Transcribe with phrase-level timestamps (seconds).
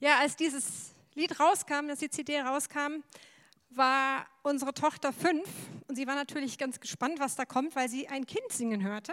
[0.00, 3.02] Ja, als dieses Lied rauskam, dass die CD rauskam,
[3.70, 5.48] war unsere Tochter fünf
[5.88, 9.12] und sie war natürlich ganz gespannt, was da kommt, weil sie ein Kind singen hörte.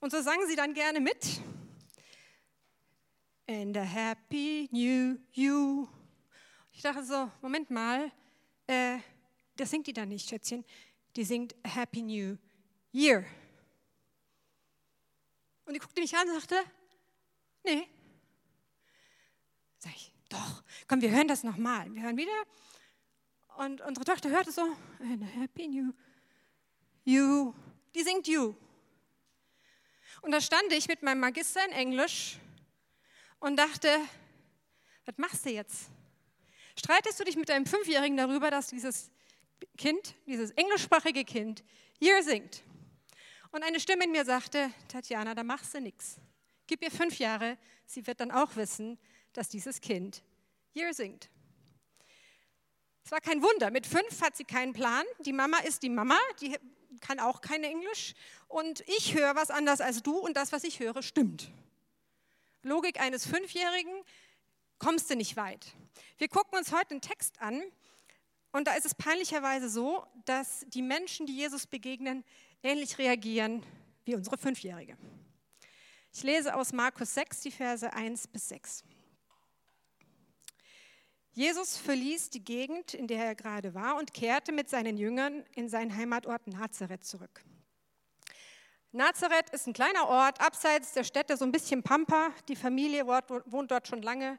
[0.00, 1.40] Und so sang sie dann gerne mit.
[3.48, 5.88] And a happy new you.
[6.70, 8.12] Ich dachte so, Moment mal,
[8.66, 8.98] äh,
[9.56, 10.66] das singt die dann nicht, Schätzchen.
[11.16, 12.36] Die singt a happy new
[12.92, 13.24] year.
[15.64, 16.56] Und die guckte mich an und sagte,
[17.64, 17.88] nee,
[19.78, 21.92] Sag ich, doch, komm, wir hören das nochmal.
[21.94, 22.32] Wir hören wieder.
[23.56, 24.62] Und unsere Tochter hört es so,
[25.00, 25.92] and happy new
[27.04, 27.54] you.
[27.94, 28.54] Die singt you.
[30.22, 32.38] Und da stand ich mit meinem Magister in Englisch
[33.40, 33.88] und dachte,
[35.06, 35.90] was machst du jetzt?
[36.76, 39.10] Streitest du dich mit deinem Fünfjährigen darüber, dass dieses
[39.76, 41.64] Kind, dieses englischsprachige Kind,
[41.98, 42.62] hier singt?
[43.50, 46.20] Und eine Stimme in mir sagte, Tatjana, da machst du nichts.
[46.66, 47.56] Gib ihr fünf Jahre,
[47.86, 48.98] sie wird dann auch wissen,
[49.32, 50.22] dass dieses Kind
[50.70, 51.30] hier singt.
[53.04, 53.70] Es war kein Wunder.
[53.70, 55.04] Mit fünf hat sie keinen Plan.
[55.20, 56.58] Die Mama ist die Mama, die
[57.00, 58.14] kann auch kein Englisch.
[58.48, 61.50] Und ich höre was anders als du und das, was ich höre, stimmt.
[62.62, 64.04] Logik eines Fünfjährigen,
[64.78, 65.66] kommst du nicht weit.
[66.18, 67.62] Wir gucken uns heute einen Text an
[68.52, 72.24] und da ist es peinlicherweise so, dass die Menschen, die Jesus begegnen,
[72.62, 73.62] ähnlich reagieren
[74.04, 74.96] wie unsere Fünfjährige.
[76.12, 78.84] Ich lese aus Markus 6 die Verse 1 bis 6.
[81.32, 85.68] Jesus verließ die Gegend, in der er gerade war, und kehrte mit seinen Jüngern in
[85.68, 87.44] seinen Heimatort Nazareth zurück.
[88.90, 92.30] Nazareth ist ein kleiner Ort, abseits der Städte, so ein bisschen Pampa.
[92.48, 94.38] Die Familie wohnt dort schon lange.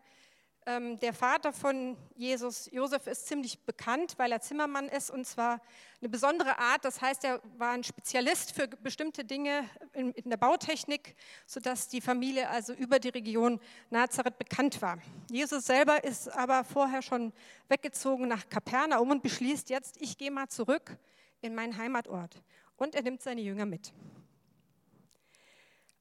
[0.65, 5.61] Ähm, der Vater von Jesus, Josef, ist ziemlich bekannt, weil er Zimmermann ist und zwar
[6.01, 6.83] eine besondere Art.
[6.83, 11.15] Das heißt, er war ein Spezialist für bestimmte Dinge in, in der Bautechnik,
[11.45, 14.99] sodass die Familie also über die Region Nazareth bekannt war.
[15.31, 17.31] Jesus selber ist aber vorher schon
[17.69, 20.97] weggezogen nach Kapernaum und beschließt jetzt, ich gehe mal zurück
[21.41, 22.43] in meinen Heimatort.
[22.75, 23.93] Und er nimmt seine Jünger mit.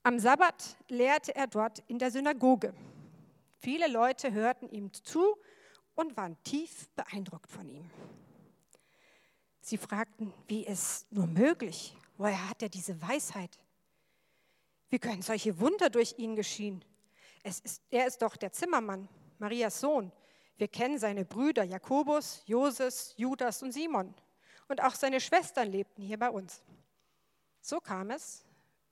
[0.03, 2.73] Am Sabbat lehrte er dort in der Synagoge.
[3.59, 5.37] Viele Leute hörten ihm zu
[5.95, 7.91] und waren tief beeindruckt von ihm.
[9.61, 13.59] Sie fragten, wie es nur möglich, woher hat er diese Weisheit?
[14.91, 16.85] Wie können solche Wunder durch ihn geschehen?
[17.43, 19.09] Ist, er ist doch der Zimmermann,
[19.39, 20.13] Marias Sohn.
[20.57, 24.15] Wir kennen seine Brüder Jakobus, Joses, Judas und Simon.
[24.69, 26.63] Und auch seine Schwestern lebten hier bei uns.
[27.61, 28.45] So kam es,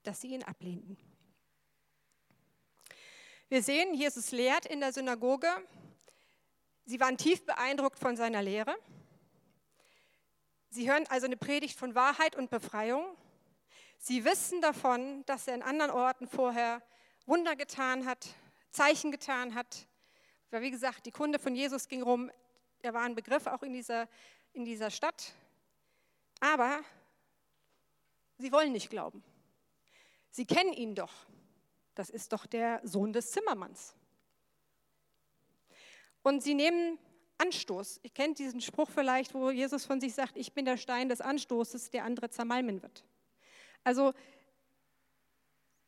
[0.03, 0.97] dass sie ihn ablehnten.
[3.49, 5.47] Wir sehen, Jesus lehrt in der Synagoge.
[6.83, 8.75] Sie waren tief beeindruckt von seiner Lehre.
[10.69, 13.05] Sie hören also eine Predigt von Wahrheit und Befreiung.
[13.99, 16.83] Sie wissen davon, dass er in anderen Orten vorher
[17.25, 18.27] Wunder getan hat,
[18.69, 19.87] Zeichen getan hat.
[20.51, 22.29] Weil, wie gesagt, die Kunde von Jesus ging rum.
[22.81, 24.09] Er war ein Begriff auch in dieser,
[24.51, 25.31] in dieser Stadt.
[26.41, 26.81] Aber
[28.39, 29.23] sie wollen nicht glauben.
[30.31, 31.13] Sie kennen ihn doch
[31.97, 33.95] das ist doch der Sohn des Zimmermanns.
[36.23, 36.99] Und sie nehmen
[37.37, 37.99] Anstoß.
[38.03, 41.21] Ihr kennt diesen Spruch vielleicht, wo Jesus von sich sagt, ich bin der Stein des
[41.21, 43.05] Anstoßes, der andere zermalmen wird.
[43.83, 44.13] Also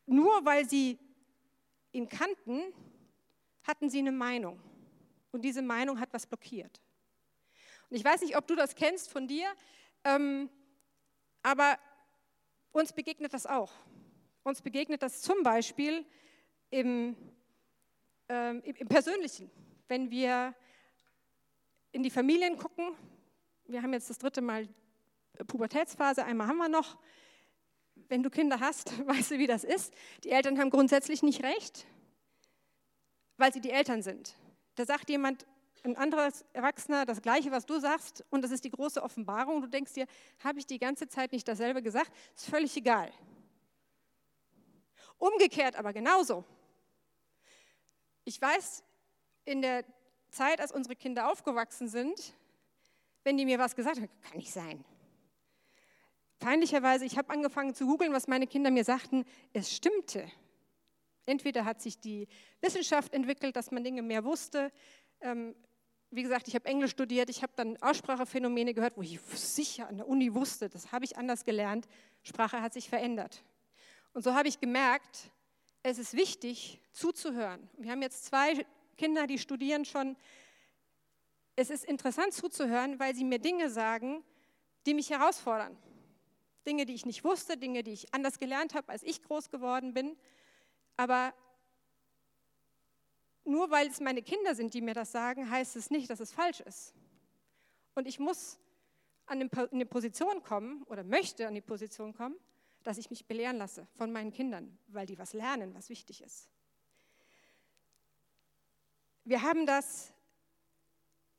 [0.05, 0.97] nur weil sie
[1.91, 2.61] ihn kannten,
[3.63, 4.59] hatten sie eine Meinung.
[5.31, 6.81] Und diese Meinung hat was blockiert.
[7.89, 9.51] Und ich weiß nicht, ob du das kennst von dir,
[10.03, 10.49] ähm,
[11.43, 11.77] aber
[12.71, 13.71] uns begegnet das auch.
[14.44, 16.05] Uns begegnet das zum Beispiel
[16.69, 17.16] im,
[18.29, 19.50] äh, im Persönlichen,
[19.88, 20.55] wenn wir
[21.91, 22.95] in die Familien gucken.
[23.66, 24.67] Wir haben jetzt das dritte Mal
[25.47, 26.97] Pubertätsphase, einmal haben wir noch.
[28.07, 29.94] Wenn du Kinder hast, weißt du, wie das ist.
[30.23, 31.85] Die Eltern haben grundsätzlich nicht recht,
[33.38, 34.35] weil sie die Eltern sind.
[34.75, 35.45] Da sagt jemand,
[35.83, 39.61] ein anderer Erwachsener, das Gleiche, was du sagst, und das ist die große Offenbarung.
[39.61, 40.07] Du denkst dir,
[40.44, 42.11] habe ich die ganze Zeit nicht dasselbe gesagt?
[42.35, 43.11] Ist völlig egal.
[45.19, 46.44] Umgekehrt aber genauso.
[48.24, 48.84] Ich weiß,
[49.46, 49.85] in der
[50.31, 52.33] Zeit, als unsere Kinder aufgewachsen sind,
[53.24, 54.83] wenn die mir was gesagt haben, kann nicht sein.
[56.39, 59.25] Peinlicherweise, ich habe angefangen zu googeln, was meine Kinder mir sagten.
[59.51, 60.31] Es stimmte.
[61.25, 62.27] Entweder hat sich die
[62.62, 64.72] Wissenschaft entwickelt, dass man Dinge mehr wusste.
[65.19, 65.54] Ähm,
[66.12, 69.98] wie gesagt, ich habe Englisch studiert, ich habe dann Aussprachephänomene gehört, wo ich sicher an
[69.98, 71.88] der Uni wusste, das habe ich anders gelernt.
[72.24, 73.44] Sprache hat sich verändert.
[74.13, 75.31] Und so habe ich gemerkt,
[75.83, 77.69] es ist wichtig zuzuhören.
[77.77, 78.65] Wir haben jetzt zwei
[78.97, 80.17] Kinder, die studieren schon.
[81.56, 84.23] Es ist interessant zuzuhören, weil sie mir Dinge sagen,
[84.85, 85.77] die mich herausfordern.
[86.65, 89.94] Dinge, die ich nicht wusste, Dinge, die ich anders gelernt habe, als ich groß geworden
[89.94, 90.17] bin.
[90.97, 91.33] Aber
[93.45, 96.31] nur weil es meine Kinder sind, die mir das sagen, heißt es nicht, dass es
[96.31, 96.94] falsch ist.
[97.95, 98.59] Und ich muss
[99.25, 102.35] an eine Position kommen oder möchte an die Position kommen,
[102.83, 106.49] dass ich mich belehren lasse von meinen Kindern, weil die was lernen, was wichtig ist.
[109.23, 110.13] Wir haben das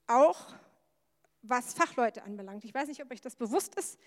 [0.06, 0.54] auch,
[1.42, 2.64] was Fachleute anbelangt.
[2.64, 3.98] Ich weiß nicht, ob euch das bewusst ist.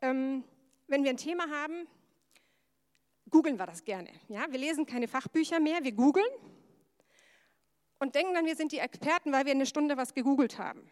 [0.00, 0.44] Ähm,
[0.86, 1.86] wenn wir ein Thema haben,
[3.30, 4.10] googeln wir das gerne.
[4.28, 4.50] Ja?
[4.50, 6.30] Wir lesen keine Fachbücher mehr, wir googeln
[7.98, 10.88] und denken dann, wir sind die Experten, weil wir eine Stunde was gegoogelt haben.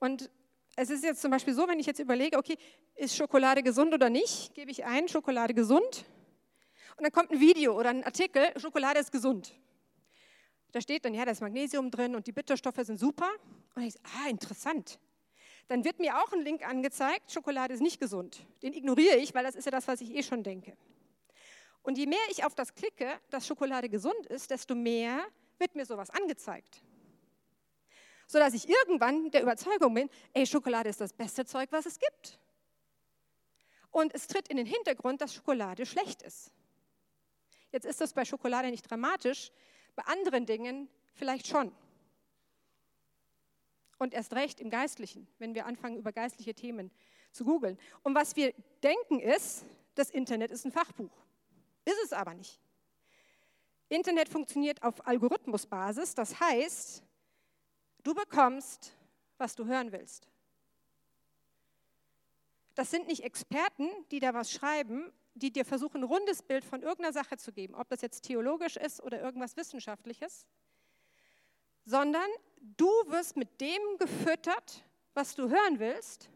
[0.00, 0.30] Und
[0.76, 2.56] es ist jetzt zum Beispiel so, wenn ich jetzt überlege, okay,
[2.96, 6.04] ist Schokolade gesund oder nicht, gebe ich ein, Schokolade gesund.
[6.96, 9.54] Und dann kommt ein Video oder ein Artikel, Schokolade ist gesund.
[10.72, 13.28] Da steht dann, ja, da ist Magnesium drin und die Bitterstoffe sind super.
[13.74, 14.98] Und ich sage, ah, interessant.
[15.68, 18.44] Dann wird mir auch ein Link angezeigt, Schokolade ist nicht gesund.
[18.62, 20.76] Den ignoriere ich, weil das ist ja das, was ich eh schon denke.
[21.82, 25.24] Und je mehr ich auf das klicke, dass Schokolade gesund ist, desto mehr
[25.58, 26.82] wird mir sowas angezeigt
[28.26, 32.38] sodass ich irgendwann der Überzeugung bin, ey, Schokolade ist das beste Zeug, was es gibt.
[33.90, 36.50] Und es tritt in den Hintergrund, dass Schokolade schlecht ist.
[37.70, 39.50] Jetzt ist das bei Schokolade nicht dramatisch,
[39.94, 41.72] bei anderen Dingen vielleicht schon.
[43.98, 46.90] Und erst recht im Geistlichen, wenn wir anfangen, über geistliche Themen
[47.30, 47.78] zu googeln.
[48.02, 51.12] Und was wir denken ist, das Internet ist ein Fachbuch.
[51.84, 52.60] Ist es aber nicht.
[53.88, 57.02] Internet funktioniert auf Algorithmusbasis, das heißt,
[58.04, 58.92] Du bekommst,
[59.38, 60.28] was du hören willst.
[62.74, 66.82] Das sind nicht Experten, die da was schreiben, die dir versuchen, ein rundes Bild von
[66.82, 70.46] irgendeiner Sache zu geben, ob das jetzt theologisch ist oder irgendwas Wissenschaftliches,
[71.86, 72.28] sondern
[72.60, 74.84] du wirst mit dem gefüttert,
[75.14, 76.28] was du hören willst,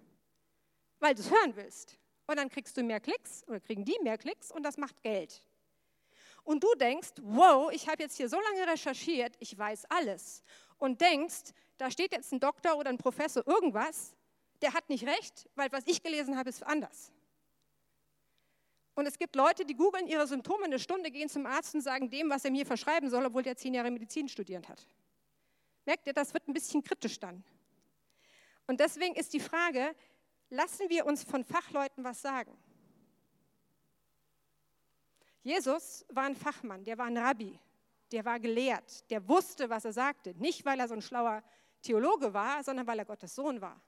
[1.00, 1.98] weil du es hören willst.
[2.26, 5.42] Und dann kriegst du mehr Klicks oder kriegen die mehr Klicks und das macht Geld.
[6.44, 10.42] Und du denkst, wow, ich habe jetzt hier so lange recherchiert, ich weiß alles
[10.78, 14.14] und denkst, da steht jetzt ein Doktor oder ein Professor irgendwas,
[14.62, 17.12] der hat nicht recht, weil was ich gelesen habe, ist anders.
[18.94, 22.10] Und es gibt Leute, die googeln ihre Symptome eine Stunde, gehen zum Arzt und sagen
[22.10, 24.84] dem, was er mir verschreiben soll, obwohl der zehn Jahre Medizin studiert hat.
[25.84, 27.44] Merkt ihr, das wird ein bisschen kritisch dann.
[28.66, 29.94] Und deswegen ist die Frage,
[30.50, 32.56] lassen wir uns von Fachleuten was sagen?
[35.42, 37.58] Jesus war ein Fachmann, der war ein Rabbi,
[38.12, 40.34] der war gelehrt, der wusste, was er sagte.
[40.34, 41.42] Nicht, weil er so ein schlauer
[41.82, 43.80] Theologe war, sondern weil er Gottes Sohn war.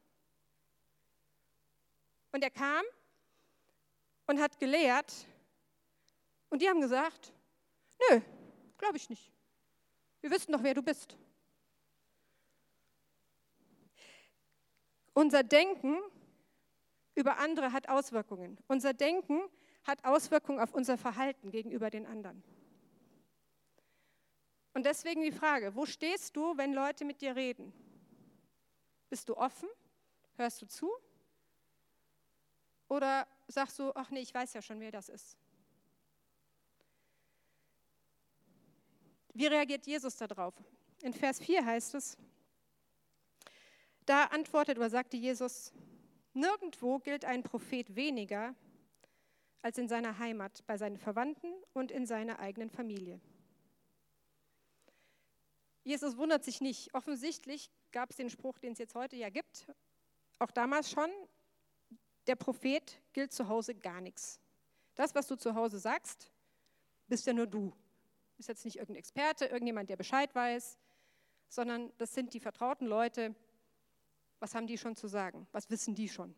[2.33, 2.85] Und er kam
[4.27, 5.27] und hat gelehrt
[6.49, 7.33] und die haben gesagt,
[8.09, 8.21] nö,
[8.79, 9.33] glaube ich nicht.
[10.21, 11.17] Wir wissen doch, wer du bist.
[15.15, 15.99] Unser Denken
[17.15, 18.59] über andere hat Auswirkungen.
[18.69, 19.41] Unser Denken
[19.85, 22.43] hat Auswirkungen auf unser Verhalten gegenüber den anderen.
[24.73, 27.73] Und deswegen die Frage, wo stehst du, wenn Leute mit dir reden?
[29.09, 29.69] Bist du offen?
[30.37, 30.91] Hörst du zu?
[32.89, 35.37] Oder sagst du, ach nee, ich weiß ja schon, wer das ist?
[39.35, 40.55] Wie reagiert Jesus darauf?
[41.03, 42.17] In Vers 4 heißt es,
[44.07, 45.73] da antwortet oder sagte Jesus,
[46.35, 48.55] nirgendwo gilt ein Prophet weniger
[49.63, 53.21] als in seiner Heimat, bei seinen Verwandten und in seiner eigenen Familie.
[55.85, 56.95] Jesus wundert sich nicht.
[56.95, 59.67] Offensichtlich gab es den Spruch, den es jetzt heute ja gibt,
[60.39, 61.11] auch damals schon,
[62.27, 64.41] der Prophet gilt zu Hause gar nichts.
[64.95, 66.31] Das, was du zu Hause sagst,
[67.09, 67.73] bist ja nur du.
[68.39, 70.79] Ist jetzt nicht irgendein Experte, irgendjemand, der Bescheid weiß,
[71.49, 73.35] sondern das sind die vertrauten Leute.
[74.39, 75.47] Was haben die schon zu sagen?
[75.53, 76.35] Was wissen die schon?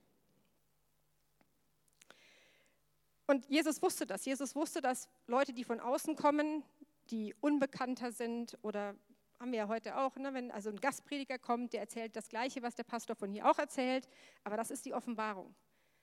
[3.27, 4.25] Und Jesus wusste das.
[4.25, 6.65] Jesus wusste, dass Leute, die von außen kommen,
[7.11, 8.97] die unbekannter sind oder
[9.43, 12.63] haben wir ja heute auch, ne, wenn also ein Gastprediger kommt, der erzählt das Gleiche,
[12.63, 14.09] was der Pastor von hier auch erzählt,
[14.45, 15.53] aber das ist die Offenbarung.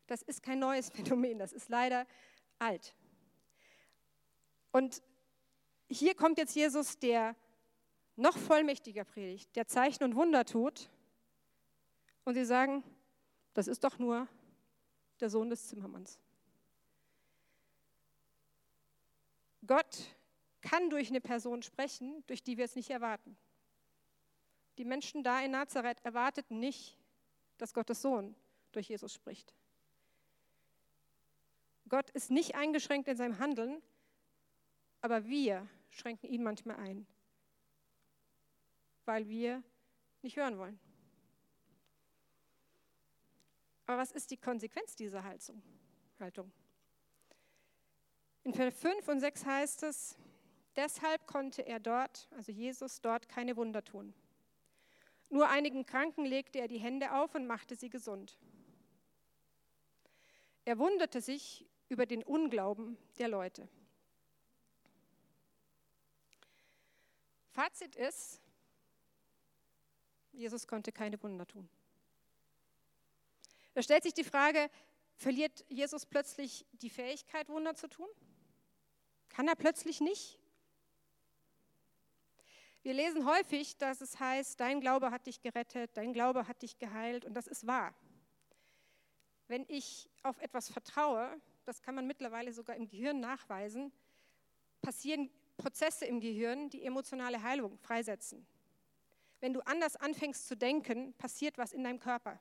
[0.08, 2.06] Das ist kein neues Phänomen, das ist leider
[2.60, 2.94] alt.
[4.74, 5.02] Und
[5.88, 7.34] hier kommt jetzt Jesus, der
[8.18, 10.90] noch vollmächtiger predigt, der Zeichen und Wunder tut.
[12.26, 12.84] Und sie sagen,
[13.54, 14.28] das ist doch nur
[15.22, 16.20] der Sohn des Zimmermanns.
[19.66, 20.19] Gott
[20.70, 23.38] kann durch eine Person sprechen, durch die wir es nicht erwarten.
[24.78, 26.98] Die Menschen da in Nazareth erwarteten nicht,
[27.58, 28.36] dass Gottes Sohn
[28.72, 29.54] durch Jesus spricht.
[31.88, 33.82] Gott ist nicht eingeschränkt in seinem Handeln,
[35.02, 37.08] aber wir schränken ihn manchmal ein,
[39.06, 39.64] weil wir
[40.22, 40.80] nicht hören wollen.
[43.88, 46.52] Aber was ist die Konsequenz dieser Haltung?
[48.44, 50.16] In Vers 5 und 6 heißt es,
[50.76, 54.14] Deshalb konnte er dort, also Jesus dort, keine Wunder tun.
[55.30, 58.40] Nur einigen Kranken legte er die Hände auf und machte sie gesund.
[60.66, 63.68] Er wunderte sich über den Unglauben der Leute.
[67.52, 68.42] Fazit ist,
[70.32, 71.68] Jesus konnte keine Wunder tun.
[73.74, 74.70] Da stellt sich die Frage,
[75.16, 78.08] verliert Jesus plötzlich die Fähigkeit, Wunder zu tun?
[79.28, 80.39] Kann er plötzlich nicht?
[82.82, 86.78] Wir lesen häufig, dass es heißt, dein Glaube hat dich gerettet, dein Glaube hat dich
[86.78, 87.94] geheilt und das ist wahr.
[89.48, 93.92] Wenn ich auf etwas vertraue, das kann man mittlerweile sogar im Gehirn nachweisen,
[94.82, 98.48] passieren Prozesse im Gehirn, die emotionale Heilung freisetzen.
[99.42, 102.40] Wenn du anders anfängst zu denken, passiert was in deinem Körper.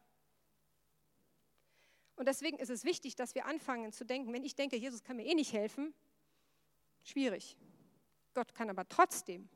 [2.14, 5.16] Und deswegen ist es wichtig, dass wir anfangen zu denken, wenn ich denke, Jesus kann
[5.16, 5.94] mir eh nicht helfen,
[7.02, 7.56] schwierig.
[8.34, 9.48] Gott kann aber trotzdem.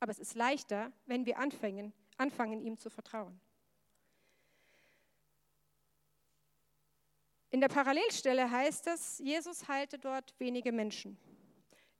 [0.00, 3.40] Aber es ist leichter, wenn wir anfangen, anfangen ihm zu vertrauen.
[7.50, 11.16] In der Parallelstelle heißt es, Jesus heilte dort wenige Menschen.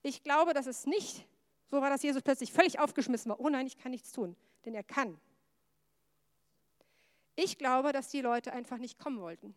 [0.02, 1.26] Ich glaube, dass es nicht
[1.64, 3.40] so war, dass Jesus plötzlich völlig aufgeschmissen war.
[3.40, 5.18] Oh nein, ich kann nichts tun, denn er kann.
[7.34, 9.54] Ich glaube, dass die Leute einfach nicht kommen wollten.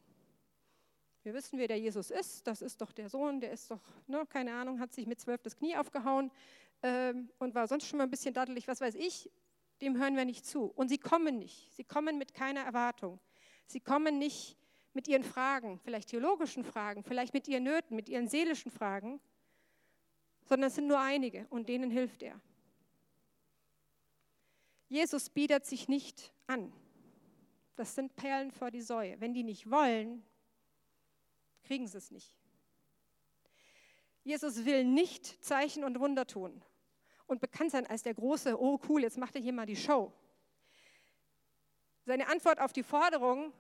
[1.24, 2.48] Wir wissen, wer der Jesus ist.
[2.48, 5.42] Das ist doch der Sohn, der ist doch, ne, keine Ahnung, hat sich mit zwölf
[5.42, 6.32] das Knie aufgehauen
[6.82, 9.30] ähm, und war sonst schon mal ein bisschen daddelig, was weiß ich.
[9.82, 10.66] Dem hören wir nicht zu.
[10.66, 11.74] Und sie kommen nicht.
[11.74, 13.20] Sie kommen mit keiner Erwartung.
[13.66, 14.58] Sie kommen nicht
[14.94, 19.20] mit ihren Fragen, vielleicht theologischen Fragen, vielleicht mit ihren Nöten, mit ihren seelischen Fragen,
[20.46, 22.40] sondern es sind nur einige und denen hilft er.
[24.88, 26.74] Jesus bietet sich nicht an.
[27.76, 29.22] Das sind Perlen vor die Säue.
[29.22, 30.24] Wenn die nicht wollen,
[31.70, 32.36] kriegen sie es nicht.
[34.24, 36.64] Jesus will nicht Zeichen und Wunder tun
[37.28, 40.12] und bekannt sein als der große, oh cool, jetzt macht er hier mal die Show.
[42.06, 43.54] Seine Antwort auf die Forderung,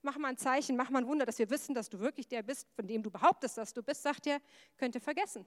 [0.00, 2.42] mach mal ein Zeichen, mach mal ein Wunder, dass wir wissen, dass du wirklich der
[2.42, 4.40] bist, von dem du behauptest, dass du bist, sagt er,
[4.78, 5.44] könnt ihr vergessen.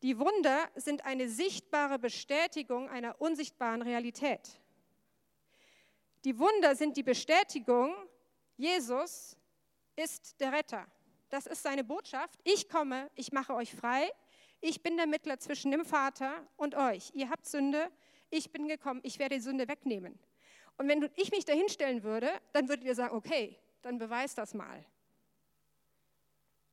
[0.00, 4.62] Die Wunder sind eine sichtbare Bestätigung einer unsichtbaren Realität.
[6.24, 7.94] Die Wunder sind die Bestätigung,
[8.56, 9.36] Jesus
[9.96, 10.86] ist der Retter.
[11.28, 12.38] Das ist seine Botschaft.
[12.44, 14.10] Ich komme, ich mache euch frei.
[14.60, 17.10] Ich bin der Mittler zwischen dem Vater und euch.
[17.14, 17.90] Ihr habt Sünde,
[18.30, 20.18] ich bin gekommen, ich werde die Sünde wegnehmen.
[20.76, 24.84] Und wenn ich mich dahinstellen würde, dann würdet ihr sagen, okay, dann beweis das mal.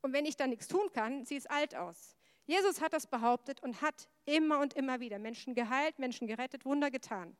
[0.01, 2.15] Und wenn ich dann nichts tun kann, sieht es alt aus.
[2.45, 6.89] Jesus hat das behauptet und hat immer und immer wieder Menschen geheilt, Menschen gerettet, Wunder
[6.89, 7.37] getan.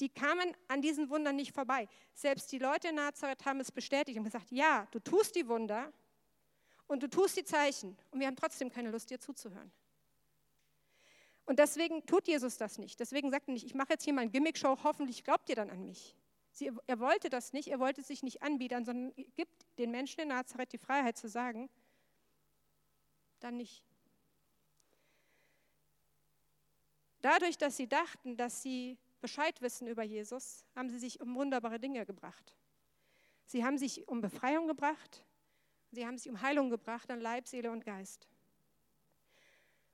[0.00, 1.88] Die kamen an diesen Wundern nicht vorbei.
[2.12, 5.92] Selbst die Leute in Nazareth haben es bestätigt und gesagt, ja, du tust die Wunder
[6.86, 9.72] und du tust die Zeichen und wir haben trotzdem keine Lust, dir zuzuhören.
[11.46, 12.98] Und deswegen tut Jesus das nicht.
[12.98, 15.70] Deswegen sagt er nicht, ich mache jetzt hier mal eine Gimmick-Show, hoffentlich glaubt ihr dann
[15.70, 16.16] an mich.
[16.50, 20.28] Sie, er wollte das nicht, er wollte sich nicht anbiedern, sondern gibt den Menschen in
[20.28, 21.70] Nazareth die Freiheit zu sagen,
[23.40, 23.84] dann nicht.
[27.20, 31.78] Dadurch, dass sie dachten, dass sie Bescheid wissen über Jesus, haben sie sich um wunderbare
[31.78, 32.54] Dinge gebracht.
[33.46, 35.24] Sie haben sich um Befreiung gebracht,
[35.92, 38.28] sie haben sich um Heilung gebracht an Leib, Seele und Geist.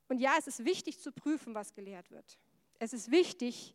[0.08, 2.38] Und ja, es ist wichtig zu prüfen, was gelehrt wird.
[2.78, 3.74] Es ist wichtig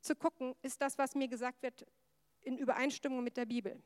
[0.00, 1.86] zu gucken, ist das, was mir gesagt wird,
[2.42, 3.80] in Übereinstimmung mit der Bibel.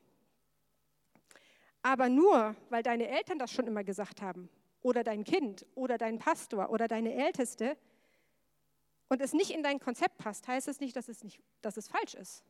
[1.82, 4.48] Aber nur, weil deine Eltern das schon immer gesagt haben,
[4.82, 7.76] oder dein Kind, oder dein Pastor, oder deine Älteste,
[9.12, 11.86] und es nicht in dein Konzept passt, heißt es nicht, dass es, nicht, dass es
[11.86, 12.42] falsch ist.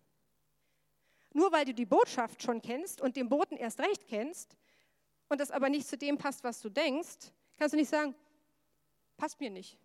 [1.32, 4.56] Nur weil du die Botschaft schon kennst und den Boten erst recht kennst
[5.28, 8.14] und das aber nicht zu dem passt, was du denkst, kannst du nicht sagen,
[9.16, 9.76] passt mir nicht.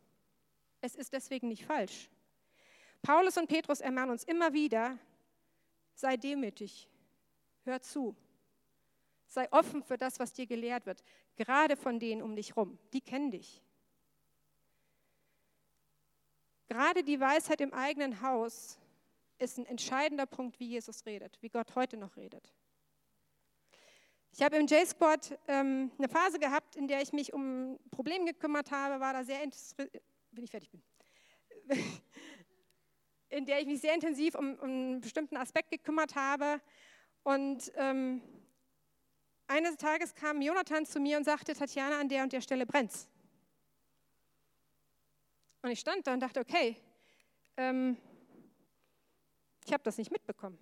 [0.79, 2.12] Es ist deswegen nicht falsch.
[3.01, 5.00] Paulus und Petrus ermahnen uns immer wieder,
[5.96, 6.88] sei demütig,
[7.63, 8.15] hör zu,
[9.25, 11.03] sei offen für das, was dir gelehrt wird,
[11.38, 13.63] gerade von denen um dich rum, die kennen dich.
[16.67, 18.77] Gerade die Weisheit im eigenen Haus
[19.39, 22.51] ist ein entscheidender Punkt, wie Jesus redet, wie Gott heute noch redet.
[24.31, 28.71] Ich habe im J-Sport ähm, eine Phase gehabt, in der ich mich um Probleme gekümmert
[28.71, 29.39] habe, war da sehr
[30.31, 30.83] bin ich fertig bin,
[33.29, 36.62] in der ich mich sehr intensiv um, um einen bestimmten Aspekt gekümmert habe.
[37.24, 38.21] Und ähm,
[39.47, 43.09] eines Tages kam Jonathan zu mir und sagte, Tatjana, an der und der Stelle brennt's.
[45.67, 46.77] Und ich stand da und dachte, okay,
[47.57, 47.97] ähm,
[49.65, 50.57] ich habe das nicht mitbekommen.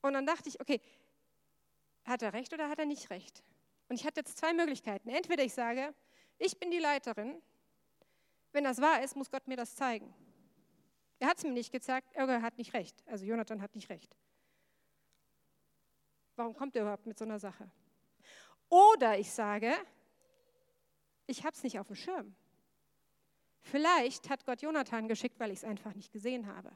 [0.00, 0.80] Und dann dachte ich, okay,
[2.06, 3.44] hat er recht oder hat er nicht recht?
[3.90, 5.10] Und ich hatte jetzt zwei Möglichkeiten.
[5.10, 5.94] Entweder ich sage,
[6.38, 7.42] ich bin die Leiterin.
[8.50, 10.14] Wenn das wahr ist, muss Gott mir das zeigen.
[11.18, 12.96] Er hat es mir nicht gezeigt, er hat nicht recht.
[13.04, 14.16] Also Jonathan hat nicht recht.
[16.34, 17.70] Warum kommt er überhaupt mit so einer Sache?
[18.70, 19.76] Oder ich sage,
[21.26, 22.34] ich habe es nicht auf dem Schirm.
[23.60, 26.70] Vielleicht hat Gott Jonathan geschickt, weil ich es einfach nicht gesehen habe.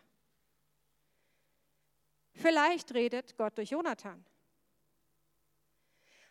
[2.33, 4.25] Vielleicht redet Gott durch Jonathan.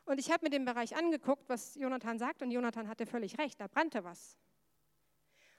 [0.05, 3.59] Und ich habe mir den Bereich angeguckt, was Jonathan sagt, und Jonathan hatte völlig recht,
[3.61, 4.37] da brannte was.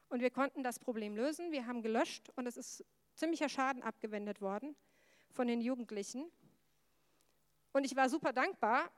[0.09, 1.53] Und wir konnten das Problem lösen.
[1.53, 4.75] Wir haben gelöscht und es ist ziemlicher Schaden abgewendet worden
[5.31, 6.31] von den Jugendlichen.
[7.73, 8.91] Und ich war super dankbar,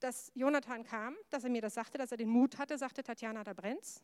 [0.00, 3.44] dass Jonathan kam, dass er mir das sagte, dass er den Mut hatte, sagte Tatjana,
[3.44, 4.02] da brennt's.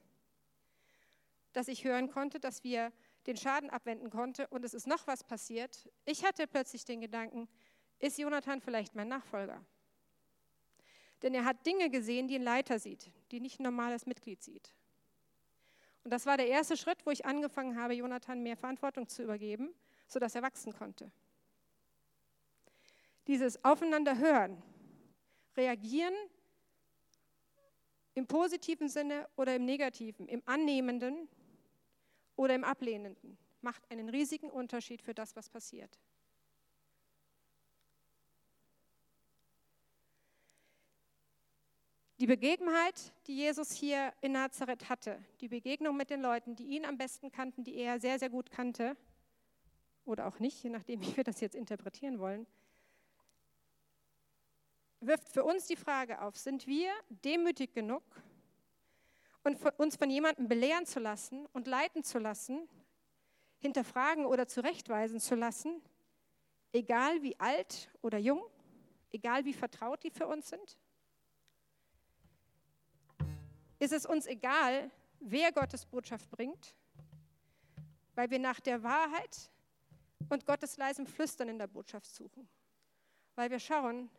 [1.53, 2.93] Dass ich hören konnte, dass wir
[3.27, 5.89] den Schaden abwenden konnten und es ist noch was passiert.
[6.05, 7.49] Ich hatte plötzlich den Gedanken,
[7.99, 9.65] ist Jonathan vielleicht mein Nachfolger?
[11.23, 14.75] Denn er hat Dinge gesehen, die ein Leiter sieht, die nicht ein normales Mitglied sieht.
[16.03, 19.75] Und das war der erste Schritt, wo ich angefangen habe, Jonathan mehr Verantwortung zu übergeben,
[20.07, 21.11] sodass er wachsen konnte.
[23.27, 24.63] Dieses Aufeinanderhören,
[25.57, 26.15] reagieren
[28.15, 31.29] im positiven Sinne oder im negativen, im annehmenden
[32.37, 35.99] oder im ablehnenden, macht einen riesigen Unterschied für das, was passiert.
[42.21, 46.85] Die Begebenheit, die Jesus hier in Nazareth hatte, die Begegnung mit den Leuten, die ihn
[46.85, 48.97] am besten kannten, die er sehr, sehr gut kannte,
[50.05, 52.47] oder auch nicht, je nachdem, wie wir das jetzt interpretieren wollen,
[55.07, 58.03] wirft für uns die Frage auf, sind wir demütig genug,
[59.77, 62.69] uns von jemandem belehren zu lassen und leiten zu lassen,
[63.59, 65.83] hinterfragen oder zurechtweisen zu lassen,
[66.73, 68.43] egal wie alt oder jung,
[69.13, 70.79] egal wie vertraut die für uns sind?
[73.79, 76.75] Ist es uns egal, wer Gottes Botschaft bringt,
[78.15, 79.51] weil wir nach der Wahrheit
[80.31, 82.49] und Gottes leisem Flüstern in der Botschaft suchen?
[83.35, 84.11] Weil wir schauen,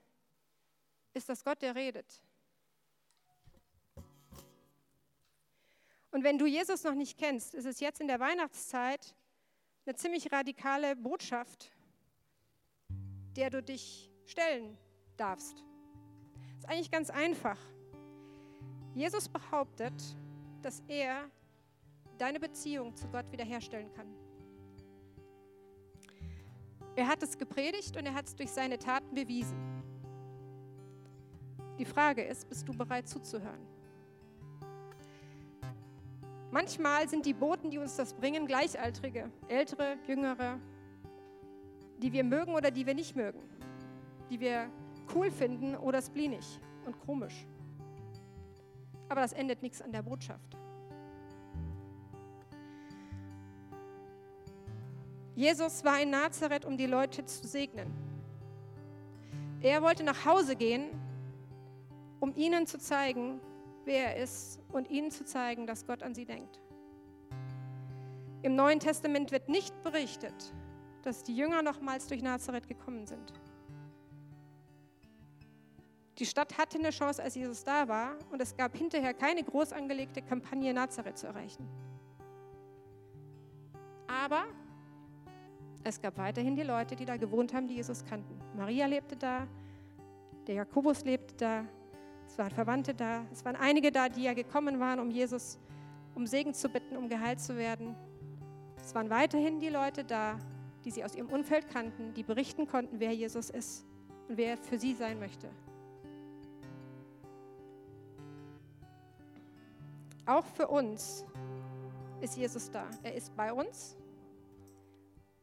[1.16, 2.22] ist das Gott, der redet?
[6.12, 9.16] Und wenn du Jesus noch nicht kennst, ist es jetzt in der Weihnachtszeit
[9.86, 11.72] eine ziemlich radikale Botschaft,
[13.36, 14.78] der du dich stellen
[15.18, 15.64] darfst.
[16.58, 17.60] Ist eigentlich ganz einfach.
[18.94, 19.94] Jesus behauptet,
[20.62, 21.30] dass er
[22.18, 24.08] deine Beziehung zu Gott wiederherstellen kann.
[26.96, 29.75] Er hat es gepredigt und er hat es durch seine Taten bewiesen.
[31.78, 33.60] Die Frage ist, bist du bereit zuzuhören?
[36.52, 40.58] Manchmal sind die Boten, die uns das bringen, Gleichaltrige, ältere, jüngere,
[41.98, 43.42] die wir mögen oder die wir nicht mögen,
[44.30, 44.70] die wir
[45.14, 47.46] cool finden oder splinig und komisch.
[49.10, 50.56] Aber das endet nichts an der Botschaft.
[55.36, 57.92] Jesus war in Nazareth, um die Leute zu segnen.
[59.62, 60.90] Er wollte nach Hause gehen,
[62.20, 63.40] um ihnen zu zeigen,
[63.86, 66.60] wer er ist und ihnen zu zeigen, dass Gott an sie denkt.
[68.42, 70.54] Im Neuen Testament wird nicht berichtet,
[71.02, 73.34] dass die Jünger nochmals durch Nazareth gekommen sind.
[76.18, 79.74] Die Stadt hatte eine Chance, als Jesus da war, und es gab hinterher keine groß
[79.74, 81.68] angelegte Kampagne, Nazareth zu erreichen.
[84.08, 84.46] Aber
[85.84, 88.40] es gab weiterhin die Leute, die da gewohnt haben, die Jesus kannten.
[88.56, 89.48] Maria lebte da,
[90.48, 91.66] der Jakobus lebte da,
[92.36, 95.58] es waren Verwandte da, es waren einige da, die ja gekommen waren, um Jesus
[96.16, 97.96] um Segen zu bitten, um geheilt zu werden.
[98.76, 100.38] Es waren weiterhin die Leute da,
[100.84, 103.86] die sie aus ihrem Umfeld kannten, die berichten konnten, wer Jesus ist
[104.28, 105.50] und wer er für sie sein möchte.
[110.26, 111.24] Auch für uns
[112.20, 112.86] ist Jesus da.
[113.02, 113.96] Er ist bei uns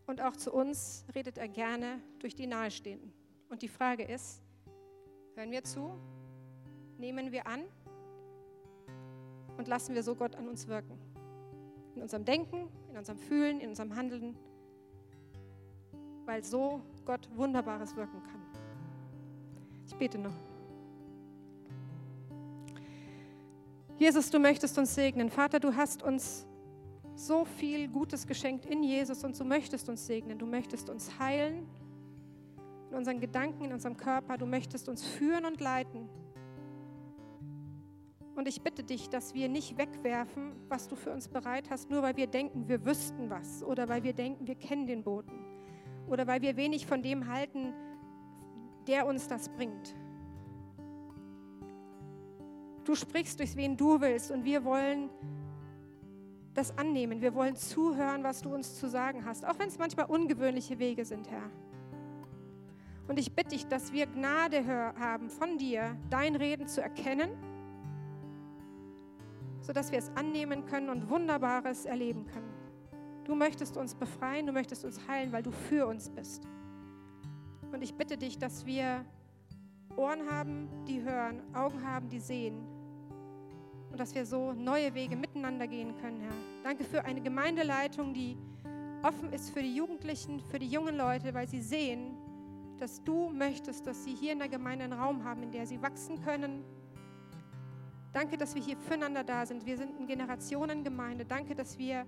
[0.07, 3.15] und auch zu uns redet er gerne durch die Nahestehenden.
[3.49, 4.43] Und die Frage ist,
[5.37, 5.99] hören wir zu,
[7.03, 7.65] nehmen wir an
[9.59, 10.97] und lassen wir so Gott an uns wirken.
[11.97, 14.37] In unserem Denken, in unserem Fühlen, in unserem Handeln,
[16.27, 18.41] weil so Gott Wunderbares wirken kann.
[19.85, 20.33] Ich bete noch.
[23.99, 25.29] Jesus, du möchtest uns segnen.
[25.29, 26.47] Vater, du hast uns
[27.17, 30.39] so viel Gutes geschenkt in Jesus und du möchtest uns segnen.
[30.39, 31.67] Du möchtest uns heilen
[32.91, 34.39] in unseren Gedanken, in unserem Körper.
[34.39, 36.09] Du möchtest uns führen und leiten.
[38.35, 42.03] Und ich bitte dich, dass wir nicht wegwerfen, was du für uns bereit hast, nur
[42.03, 45.45] weil wir denken, wir wüssten was oder weil wir denken, wir kennen den Boten
[46.09, 47.75] oder weil wir wenig von dem halten,
[48.87, 49.95] der uns das bringt.
[52.85, 55.11] Du sprichst durch wen du willst und wir wollen
[56.55, 57.21] das annehmen.
[57.21, 61.05] Wir wollen zuhören, was du uns zu sagen hast, auch wenn es manchmal ungewöhnliche Wege
[61.05, 61.51] sind, Herr.
[63.09, 67.31] Und ich bitte dich, dass wir Gnade haben von dir, dein Reden zu erkennen,
[69.63, 72.53] sodass wir es annehmen können und Wunderbares erleben können.
[73.25, 76.47] Du möchtest uns befreien, du möchtest uns heilen, weil du für uns bist.
[77.73, 79.05] Und ich bitte dich, dass wir
[79.97, 82.67] Ohren haben, die hören, Augen haben, die sehen.
[83.91, 86.35] Und dass wir so neue Wege miteinander gehen können, Herr.
[86.65, 88.37] Danke für eine Gemeindeleitung, die
[89.03, 92.17] offen ist für die Jugendlichen, für die jungen Leute, weil sie sehen,
[92.79, 95.81] dass du möchtest, dass sie hier in der Gemeinde einen Raum haben, in der sie
[95.81, 96.65] wachsen können.
[98.13, 99.65] Danke, dass wir hier füreinander da sind.
[99.65, 101.25] Wir sind eine Generationengemeinde.
[101.25, 102.07] Danke, dass wir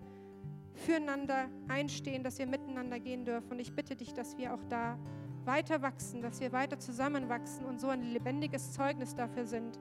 [0.74, 3.52] füreinander einstehen, dass wir miteinander gehen dürfen.
[3.52, 4.98] Und ich bitte dich, dass wir auch da
[5.44, 9.78] weiter wachsen, dass wir weiter zusammenwachsen und so ein lebendiges Zeugnis dafür sind,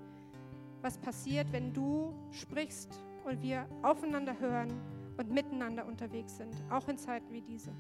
[0.82, 4.70] was passiert, wenn du sprichst und wir aufeinander hören
[5.18, 7.72] und miteinander unterwegs sind, auch in Zeiten wie diese.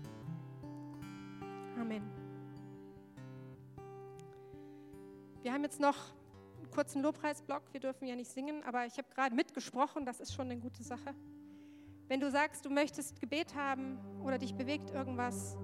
[1.79, 2.03] Amen.
[5.41, 6.13] Wir haben jetzt noch
[6.73, 7.61] kurzen Lobpreisblock.
[7.71, 10.05] Wir dürfen ja nicht singen, aber ich habe gerade mitgesprochen.
[10.05, 11.13] Das ist schon eine gute Sache.
[12.07, 15.57] Wenn du sagst, du möchtest Gebet haben oder dich bewegt irgendwas,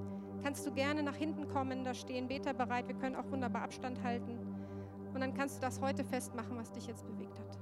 [0.43, 1.84] kannst du gerne nach hinten kommen.
[1.84, 2.88] Da stehen Beter bereit.
[2.88, 4.38] Wir können auch wunderbar Abstand halten.
[5.13, 7.59] Und dann kannst du das heute festmachen, was dich jetzt bewegt hat.